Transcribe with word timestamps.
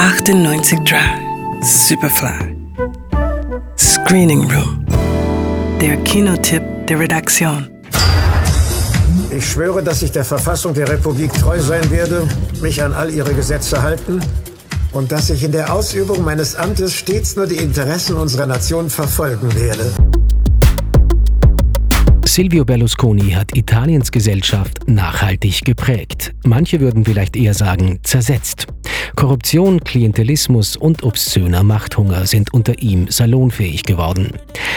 98 0.00 0.78
Drive, 0.86 1.20
Superfly. 1.60 2.56
Screening 3.76 4.50
Room. 4.50 4.86
Der 5.78 5.98
Kinotipp 6.04 6.62
der 6.88 7.00
Redaktion. 7.00 7.68
Ich 9.30 9.46
schwöre, 9.46 9.82
dass 9.82 10.00
ich 10.00 10.10
der 10.10 10.24
Verfassung 10.24 10.72
der 10.72 10.88
Republik 10.88 11.30
treu 11.34 11.60
sein 11.60 11.90
werde, 11.90 12.26
mich 12.62 12.82
an 12.82 12.94
all 12.94 13.10
ihre 13.10 13.34
Gesetze 13.34 13.82
halten 13.82 14.20
und 14.92 15.12
dass 15.12 15.28
ich 15.28 15.44
in 15.44 15.52
der 15.52 15.70
Ausübung 15.70 16.24
meines 16.24 16.56
Amtes 16.56 16.94
stets 16.94 17.36
nur 17.36 17.46
die 17.46 17.56
Interessen 17.56 18.16
unserer 18.16 18.46
Nation 18.46 18.88
verfolgen 18.88 19.54
werde. 19.54 19.92
Silvio 22.24 22.64
Berlusconi 22.64 23.32
hat 23.32 23.54
Italiens 23.54 24.10
Gesellschaft 24.10 24.88
nachhaltig 24.88 25.62
geprägt. 25.66 26.32
Manche 26.46 26.80
würden 26.80 27.04
vielleicht 27.04 27.36
eher 27.36 27.52
sagen 27.52 27.98
zersetzt. 28.02 28.66
Korruption, 29.16 29.80
Klientelismus 29.80 30.76
und 30.76 31.02
obszöner 31.02 31.62
Machthunger 31.62 32.26
sind 32.26 32.52
unter 32.52 32.78
ihm 32.80 33.08
salonfähig 33.08 33.84
geworden. 33.84 34.32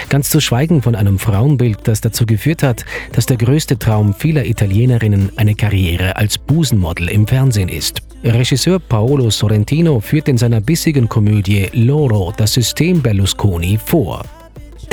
Ganz 0.09 0.29
zu 0.29 0.39
schweigen 0.39 0.81
von 0.81 0.95
einem 0.95 1.19
Frauenbild, 1.19 1.79
das 1.83 2.01
dazu 2.01 2.25
geführt 2.25 2.63
hat, 2.63 2.85
dass 3.11 3.25
der 3.25 3.37
größte 3.37 3.79
Traum 3.79 4.13
vieler 4.13 4.45
Italienerinnen 4.45 5.31
eine 5.37 5.55
Karriere 5.55 6.15
als 6.15 6.37
Busenmodel 6.37 7.09
im 7.09 7.27
Fernsehen 7.27 7.69
ist. 7.69 8.01
Regisseur 8.23 8.79
Paolo 8.79 9.29
Sorrentino 9.29 9.99
führt 9.99 10.27
in 10.27 10.37
seiner 10.37 10.61
bissigen 10.61 11.09
Komödie 11.09 11.69
Loro 11.73 12.33
das 12.35 12.53
System 12.53 13.01
Berlusconi 13.01 13.77
vor. 13.83 14.23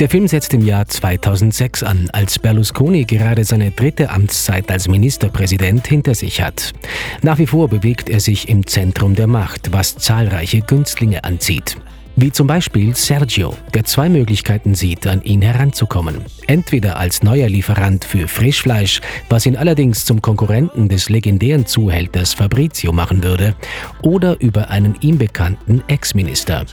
Der 0.01 0.09
Film 0.09 0.27
setzt 0.27 0.51
im 0.55 0.65
Jahr 0.65 0.87
2006 0.87 1.83
an, 1.83 2.09
als 2.11 2.39
Berlusconi 2.39 3.05
gerade 3.05 3.43
seine 3.43 3.69
dritte 3.69 4.09
Amtszeit 4.09 4.71
als 4.71 4.87
Ministerpräsident 4.87 5.85
hinter 5.85 6.15
sich 6.15 6.41
hat. 6.41 6.73
Nach 7.21 7.37
wie 7.37 7.45
vor 7.45 7.67
bewegt 7.67 8.09
er 8.09 8.19
sich 8.19 8.49
im 8.49 8.65
Zentrum 8.65 9.13
der 9.13 9.27
Macht, 9.27 9.73
was 9.73 9.97
zahlreiche 9.97 10.61
Günstlinge 10.61 11.23
anzieht. 11.23 11.77
Wie 12.21 12.31
zum 12.31 12.45
Beispiel 12.45 12.95
Sergio, 12.95 13.55
der 13.73 13.83
zwei 13.83 14.07
Möglichkeiten 14.07 14.75
sieht, 14.75 15.07
an 15.07 15.23
ihn 15.23 15.41
heranzukommen. 15.41 16.23
Entweder 16.45 16.97
als 16.97 17.23
neuer 17.23 17.49
Lieferant 17.49 18.05
für 18.05 18.27
Frischfleisch, 18.27 19.01
was 19.27 19.47
ihn 19.47 19.57
allerdings 19.57 20.05
zum 20.05 20.21
Konkurrenten 20.21 20.87
des 20.87 21.09
legendären 21.09 21.65
Zuhälters 21.65 22.35
Fabrizio 22.35 22.91
machen 22.91 23.23
würde, 23.23 23.55
oder 24.03 24.39
über 24.39 24.69
einen 24.69 24.95
ihm 25.01 25.17
bekannten 25.17 25.81
Ex-Minister. 25.87 26.65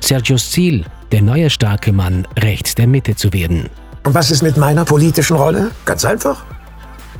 Sergios 0.00 0.50
Ziel, 0.50 0.86
der 1.12 1.20
neue 1.20 1.50
starke 1.50 1.92
Mann 1.92 2.26
rechts 2.38 2.74
der 2.74 2.86
Mitte 2.86 3.14
zu 3.14 3.30
werden. 3.34 3.68
Und 4.04 4.14
was 4.14 4.30
ist 4.30 4.42
mit 4.42 4.56
meiner 4.56 4.86
politischen 4.86 5.36
Rolle? 5.36 5.70
Ganz 5.84 6.06
einfach. 6.06 6.46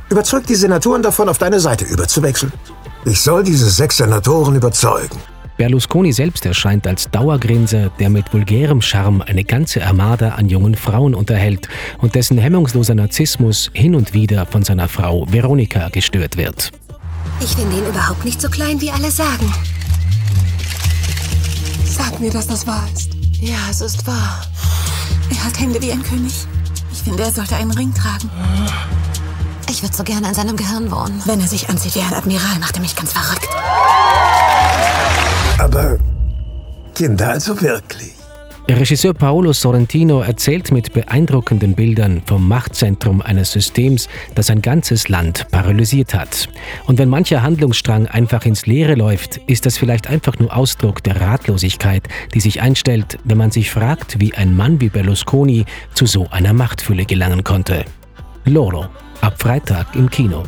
Überzeug 0.09 0.47
die 0.47 0.55
Senatoren 0.55 1.03
davon, 1.03 1.29
auf 1.29 1.37
deine 1.37 1.59
Seite 1.59 1.85
überzuwechseln. 1.85 2.51
Ich 3.05 3.21
soll 3.21 3.43
diese 3.43 3.69
sechs 3.69 3.97
Senatoren 3.97 4.55
überzeugen. 4.55 5.34
Berlusconi 5.57 6.11
selbst 6.11 6.45
erscheint 6.45 6.85
als 6.85 7.09
Dauergrinser, 7.09 7.89
der 7.99 8.09
mit 8.09 8.33
vulgärem 8.33 8.81
Charme 8.81 9.21
eine 9.21 9.43
ganze 9.43 9.85
Armada 9.85 10.29
an 10.31 10.49
jungen 10.49 10.75
Frauen 10.75 11.15
unterhält 11.15 11.69
und 11.99 12.15
dessen 12.15 12.37
hemmungsloser 12.37 12.95
Narzissmus 12.95 13.71
hin 13.73 13.95
und 13.95 14.13
wieder 14.13 14.45
von 14.45 14.63
seiner 14.63 14.89
Frau 14.89 15.25
Veronika 15.29 15.89
gestört 15.89 16.35
wird. 16.35 16.71
Ich 17.39 17.55
finde 17.55 17.77
ihn 17.77 17.85
überhaupt 17.87 18.25
nicht 18.25 18.41
so 18.41 18.49
klein, 18.49 18.81
wie 18.81 18.91
alle 18.91 19.11
sagen. 19.11 19.51
Sag 21.85 22.19
mir, 22.19 22.31
dass 22.31 22.47
das 22.47 22.67
wahr 22.67 22.87
ist. 22.93 23.11
Ja, 23.39 23.57
es 23.69 23.79
ist 23.79 24.05
wahr. 24.05 24.41
Er 25.29 25.45
hat 25.45 25.59
Hände 25.59 25.81
wie 25.81 25.91
ein 25.91 26.03
König. 26.03 26.33
Ich 26.91 26.99
finde, 26.99 27.23
er 27.23 27.31
sollte 27.31 27.55
einen 27.55 27.71
Ring 27.71 27.93
tragen. 27.93 28.29
Ich 29.69 29.81
würde 29.81 29.95
so 29.95 30.03
gerne 30.03 30.27
in 30.27 30.33
seinem 30.33 30.55
Gehirn 30.55 30.91
wohnen. 30.91 31.21
Wenn 31.25 31.39
er 31.39 31.47
sich 31.47 31.69
anzieht 31.69 31.95
wie 31.95 32.01
ein 32.01 32.13
Admiral, 32.13 32.59
macht 32.59 32.75
er 32.75 32.81
mich 32.81 32.95
ganz 32.95 33.13
verrückt. 33.13 33.47
Aber 35.57 35.97
Kinder 36.93 37.29
also 37.29 37.59
wirklich. 37.61 38.11
Regisseur 38.67 39.13
Paolo 39.13 39.53
Sorrentino 39.53 40.21
erzählt 40.21 40.71
mit 40.71 40.91
beeindruckenden 40.91 41.75
Bildern 41.75 42.23
vom 42.25 42.47
Machtzentrum 42.47 43.21
eines 43.21 43.51
Systems, 43.51 44.09
das 44.33 44.49
ein 44.49 44.61
ganzes 44.61 45.07
Land 45.07 45.45
paralysiert 45.51 46.15
hat. 46.15 46.49
Und 46.87 46.97
wenn 46.97 47.07
mancher 47.07 47.43
Handlungsstrang 47.43 48.07
einfach 48.07 48.43
ins 48.45 48.65
Leere 48.65 48.95
läuft, 48.95 49.37
ist 49.45 49.67
das 49.67 49.77
vielleicht 49.77 50.07
einfach 50.07 50.39
nur 50.39 50.55
Ausdruck 50.55 51.03
der 51.03 51.21
Ratlosigkeit, 51.21 52.07
die 52.33 52.39
sich 52.39 52.61
einstellt, 52.61 53.19
wenn 53.23 53.37
man 53.37 53.51
sich 53.51 53.69
fragt, 53.69 54.19
wie 54.19 54.33
ein 54.33 54.55
Mann 54.55 54.81
wie 54.81 54.89
Berlusconi 54.89 55.65
zu 55.93 56.07
so 56.07 56.27
einer 56.31 56.53
Machtfülle 56.53 57.05
gelangen 57.05 57.43
konnte. 57.43 57.85
Loro, 58.45 58.87
ab 59.21 59.35
Freitag 59.37 59.95
im 59.95 60.09
Kino. 60.09 60.43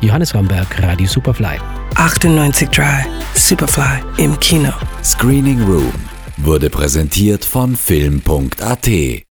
Johannes 0.00 0.34
Ramberg, 0.34 0.82
Radio 0.82 1.06
Superfly. 1.06 1.58
98 1.94 2.68
Dry, 2.70 3.04
Superfly 3.46 4.02
im 4.16 4.40
Kino. 4.40 4.72
Screening 5.02 5.62
Room 5.64 5.92
wurde 6.38 6.70
präsentiert 6.70 7.44
von 7.44 7.76
Film.at 7.76 8.88